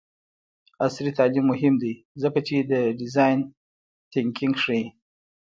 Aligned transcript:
عصري 0.85 1.11
تعلیم 1.17 1.45
مهم 1.51 1.73
دی 1.81 1.93
ځکه 2.21 2.39
چې 2.47 2.55
د 2.71 2.73
ډیزاین 2.99 3.39
تنکینګ 4.11 4.55
ښيي. 4.63 4.85